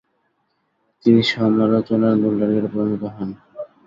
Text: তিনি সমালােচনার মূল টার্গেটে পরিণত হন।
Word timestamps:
তিনি 1.05 1.21
সমালােচনার 1.31 2.15
মূল 2.21 2.33
টার্গেটে 2.39 2.69
পরিণত 2.73 3.03
হন। 3.15 3.29